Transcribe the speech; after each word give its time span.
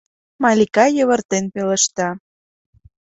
—Малика 0.43 0.85
йывыртен 0.95 1.45
пелешта. 1.53 2.07